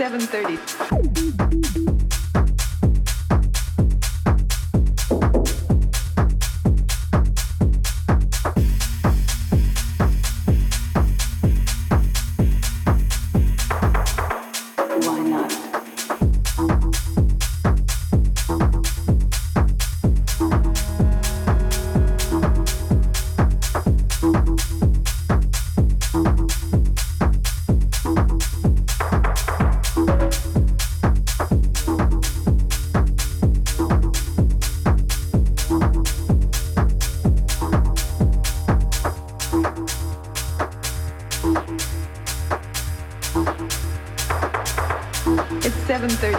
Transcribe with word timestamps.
7.30. 0.00 1.09
7.30. 46.00 46.29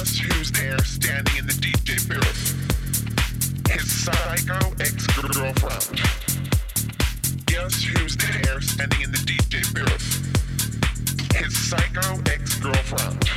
Guess 0.00 0.16
who's 0.18 0.50
there 0.52 0.78
standing 0.78 1.36
in 1.36 1.46
the 1.46 1.52
DJ 1.52 2.08
booth? 2.08 2.56
His 3.70 3.84
psycho 4.02 4.72
ex-girlfriend. 4.80 6.00
Guess 7.44 7.82
who's 7.82 8.16
there 8.16 8.62
standing 8.62 9.02
in 9.02 9.12
the 9.12 9.18
DJ 9.18 9.62
booth? 9.74 10.24
His 11.36 11.54
psycho 11.54 12.18
ex-girlfriend. 12.32 13.28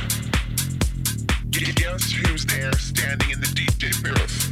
Guess 1.50 2.12
who's 2.12 2.46
there 2.46 2.72
standing 2.72 3.30
in 3.30 3.40
the 3.40 3.46
DJ 3.48 3.92
booth? 4.02 4.48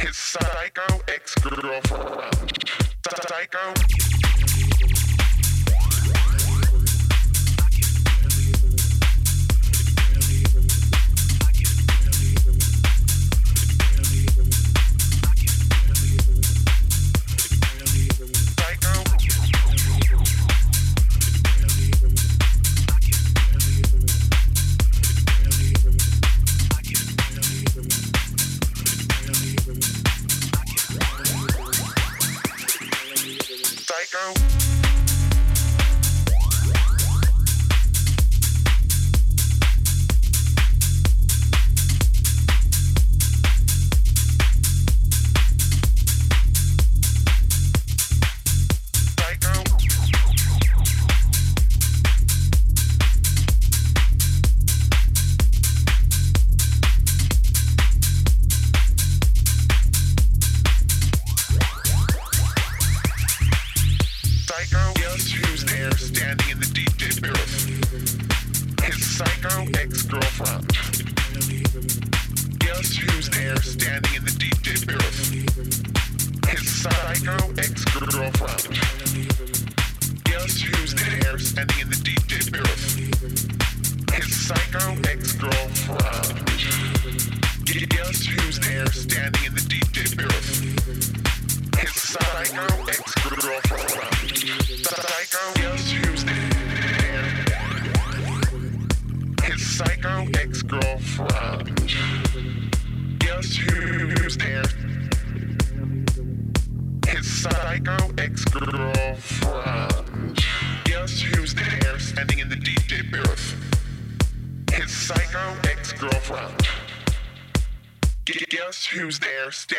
His 0.00 0.16
psycho 0.16 1.00
ex-girlfriend. 1.06 2.68
Psycho. 3.28 4.17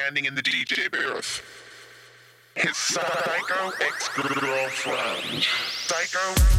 standing 0.09 0.25
in 0.25 0.33
the 0.33 0.41
DJ 0.41 0.89
booth. 0.89 1.43
His 2.55 2.75
psycho 2.75 3.71
ex-girlfriend. 3.79 5.45
Psycho. 5.85 6.58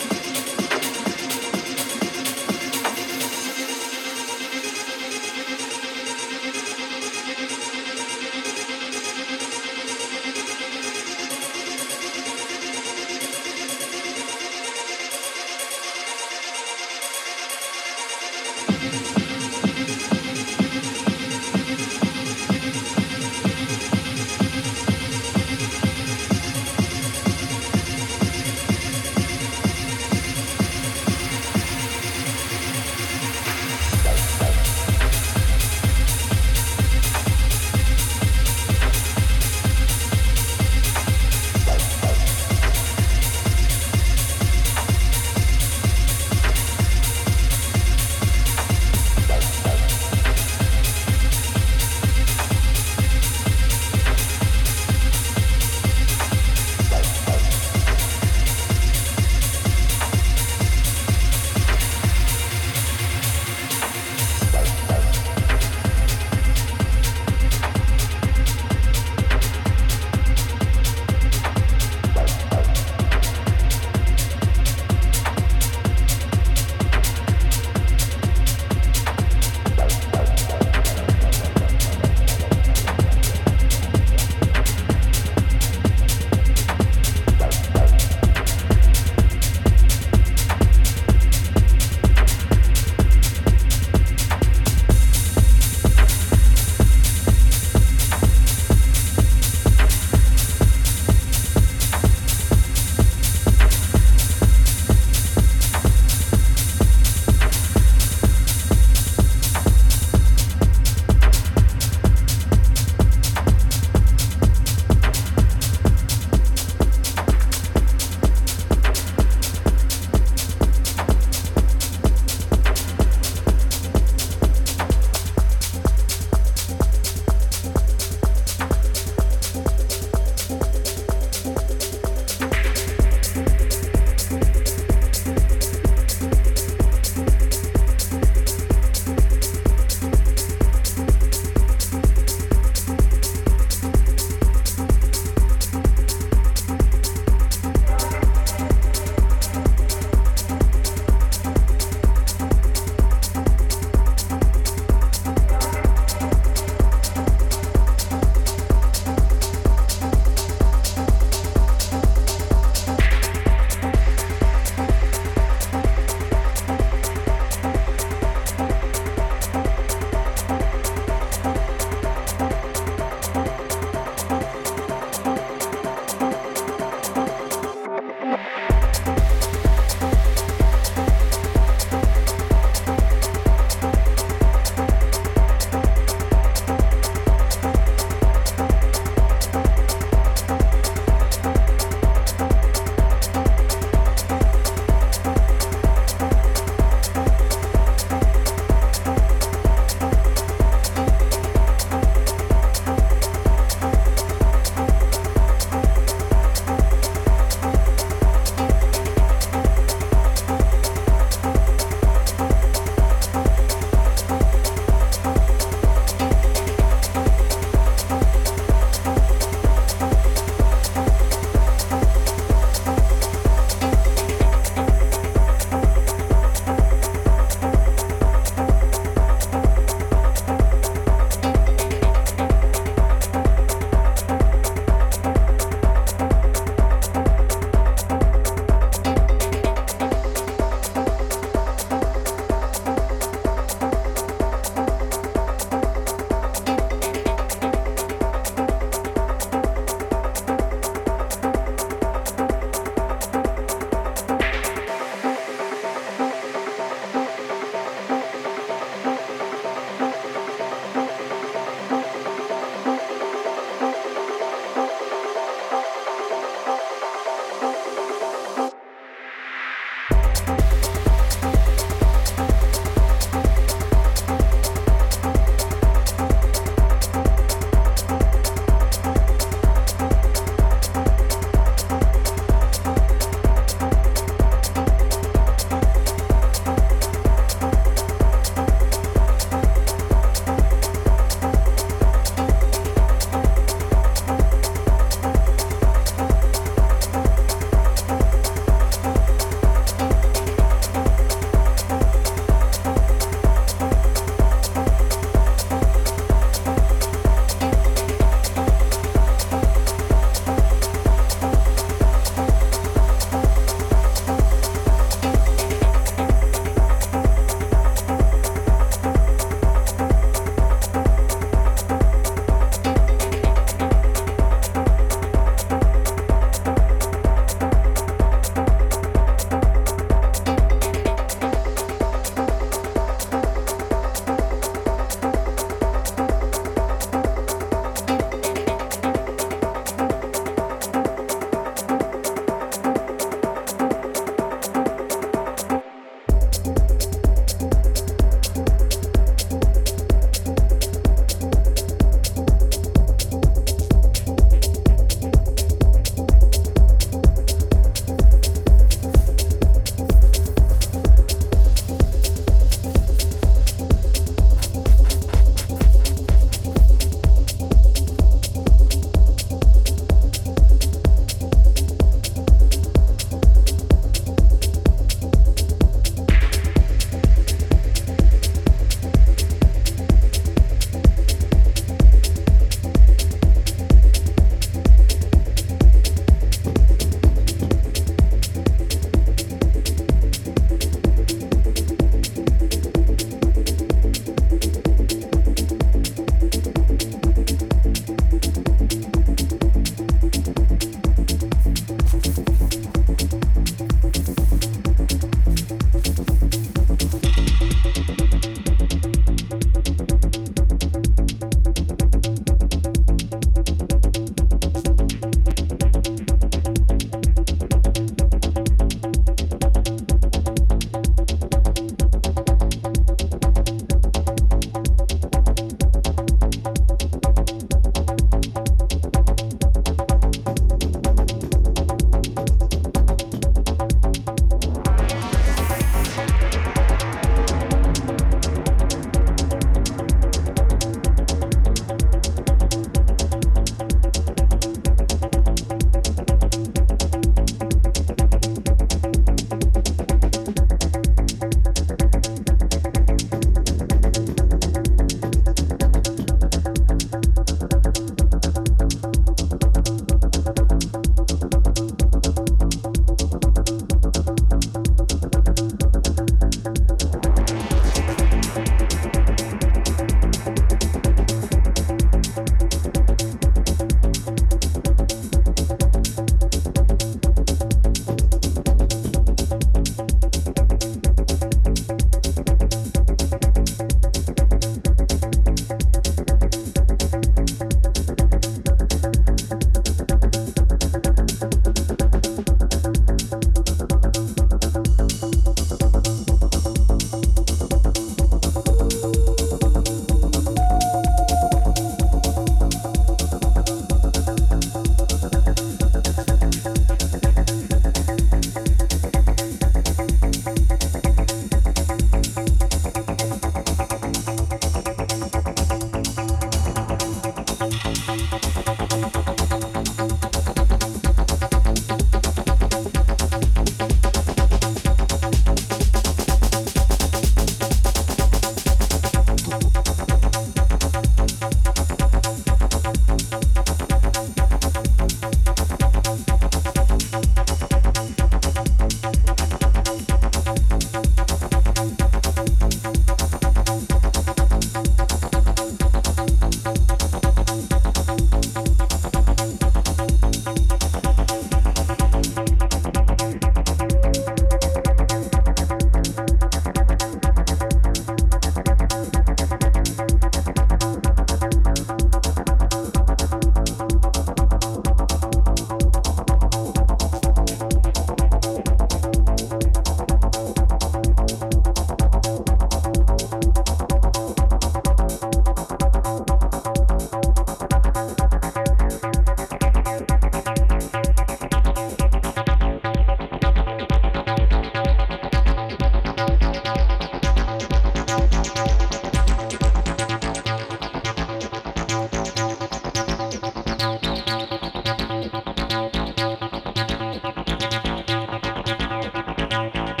Bye. 599.51 600.00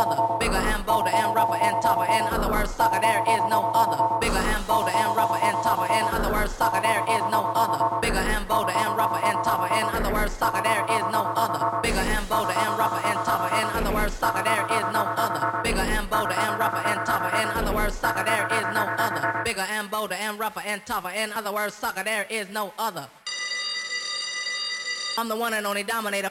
other. 0.00 0.16
Bigger 0.40 0.62
and 0.72 0.82
bolder 0.86 1.12
and 1.12 1.34
rougher 1.36 1.60
and 1.60 1.76
tougher. 1.82 2.08
In 2.08 2.24
other 2.32 2.48
words, 2.48 2.72
sucker, 2.72 3.00
there 3.00 3.20
is 3.28 3.42
no 3.52 3.68
other. 3.76 4.00
Bigger 4.20 4.40
and 4.40 4.62
bolder 4.66 4.90
and 4.96 5.12
rougher 5.16 5.36
and 5.36 5.56
tougher. 5.62 5.88
In 5.92 6.04
other 6.16 6.32
words, 6.32 6.52
sucker, 6.56 6.80
there 6.80 7.04
is 7.04 7.24
no 7.28 7.52
other. 7.54 8.00
Bigger 8.00 8.24
and 8.24 8.48
bolder 8.48 8.72
and 8.72 8.96
rougher 8.96 9.20
and 9.20 9.38
tougher. 9.44 9.68
In 9.68 9.86
other 9.96 10.12
words, 10.12 10.32
sucker, 10.32 10.62
there 10.62 10.84
is 10.96 11.04
no 11.12 11.22
other. 11.36 11.60
Bigger 11.84 12.04
and 12.16 12.24
bolder 12.28 12.56
and 12.56 12.72
rougher 12.80 13.02
and 13.04 13.20
tougher. 13.28 13.50
In 13.60 13.66
other 13.76 13.92
words, 13.92 14.14
sucker, 14.14 14.42
there 14.42 14.64
is 14.78 14.86
no 14.96 15.02
other. 15.20 15.42
Bigger 15.62 15.86
and 15.96 16.08
bolder 16.08 16.34
and 16.34 16.58
rougher 16.58 16.82
and 16.88 17.00
tougher. 17.04 17.30
In 17.36 17.48
other 17.58 17.74
words, 17.74 17.94
sucker, 17.94 18.24
there 18.24 18.46
is 18.58 18.66
no 18.72 18.84
other. 19.04 19.42
Bigger 19.44 19.66
and 19.68 19.90
bolder 19.90 20.14
and 20.14 20.38
rougher 20.38 20.62
and 20.64 20.80
tougher. 20.86 21.10
In 21.10 21.32
other 21.32 21.52
words, 21.52 21.74
sucker, 21.74 22.04
there 22.04 22.26
is 22.30 22.48
no 22.48 22.72
other. 22.78 23.06
I'm 25.18 25.28
the 25.28 25.36
one 25.36 25.52
and 25.52 25.66
only 25.66 25.82
dominator. 25.82 26.29